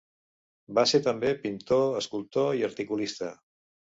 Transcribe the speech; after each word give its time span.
Va 0.77 0.85
ser 0.91 0.99
també 1.07 1.33
pintor, 1.43 1.83
escultor 2.01 2.49
i 2.61 2.65
articulista. 2.71 3.29